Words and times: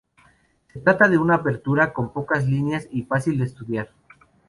Se 0.73 0.79
trata 0.79 1.07
de 1.09 1.19
una 1.19 1.35
apertura 1.35 1.93
con 1.93 2.11
pocas 2.11 2.47
líneas, 2.47 2.87
y 2.89 3.03
fácil 3.03 3.37
de 3.37 3.45
estudiar. 3.45 3.91